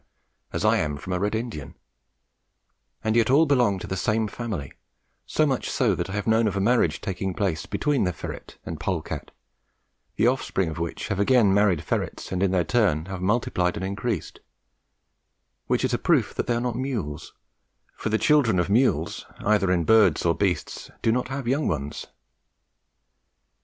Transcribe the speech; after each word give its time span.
as 0.51 0.65
I 0.65 0.77
am 0.77 0.97
from 0.97 1.13
a 1.13 1.19
Red 1.19 1.35
Indian; 1.35 1.77
and 3.03 3.15
yet 3.15 3.29
all 3.29 3.45
belong 3.45 3.77
to 3.77 3.85
the 3.85 3.95
same 3.95 4.27
family, 4.27 4.73
so 5.27 5.45
much 5.45 5.69
so 5.69 5.93
that 5.93 6.09
I 6.09 6.13
have 6.13 6.25
known 6.25 6.47
of 6.47 6.57
a 6.57 6.59
marriage 6.59 7.01
taking 7.01 7.35
place 7.35 7.67
between 7.67 8.03
the 8.05 8.11
ferret 8.11 8.57
and 8.65 8.79
pole 8.79 9.03
cat, 9.03 9.29
the 10.15 10.25
offspring 10.25 10.69
of 10.69 10.79
which 10.79 11.09
have 11.09 11.19
again 11.19 11.53
married 11.53 11.83
ferrets 11.83 12.31
and 12.31 12.41
in 12.41 12.49
their 12.49 12.63
turn 12.63 13.05
have 13.05 13.21
multiplied 13.21 13.77
and 13.77 13.85
increased, 13.85 14.39
which 15.67 15.85
is 15.85 15.93
a 15.93 15.99
proof 15.99 16.33
that 16.33 16.47
they 16.47 16.55
are 16.55 16.59
not 16.61 16.75
mules, 16.75 17.33
for 17.93 18.09
the 18.09 18.17
children 18.17 18.57
of 18.57 18.71
mules, 18.71 19.27
either 19.41 19.71
in 19.71 19.83
birds 19.83 20.25
or 20.25 20.33
beasts, 20.33 20.89
do 21.03 21.11
not 21.11 21.27
have 21.27 21.47
young 21.47 21.67
ones. 21.67 22.07